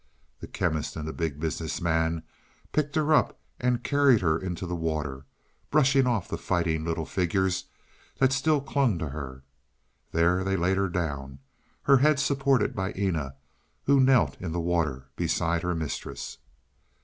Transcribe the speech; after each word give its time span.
The 0.39 0.47
Chemist 0.47 0.95
and 0.95 1.07
the 1.07 1.13
Big 1.13 1.39
Business 1.39 1.79
Man 1.79 2.23
picked 2.71 2.95
her 2.95 3.13
up 3.13 3.39
and 3.59 3.83
carried 3.83 4.21
her 4.21 4.35
into 4.35 4.65
the 4.65 4.75
water, 4.75 5.27
brushing 5.69 6.07
off 6.07 6.27
the 6.27 6.39
fighting 6.39 6.83
little 6.83 7.05
figures 7.05 7.65
that 8.17 8.33
still 8.33 8.61
clung 8.61 8.97
to 8.97 9.09
her. 9.09 9.43
There 10.11 10.43
they 10.43 10.57
laid 10.57 10.77
her 10.77 10.89
down, 10.89 11.37
her 11.83 11.97
head 11.97 12.19
supported 12.19 12.75
by 12.75 12.93
Eena, 12.93 13.35
who 13.83 13.99
knelt 13.99 14.41
in 14.41 14.53
the 14.53 14.59
water 14.59 15.07
beside 15.15 15.61
her 15.61 15.75
mistress. 15.75 16.39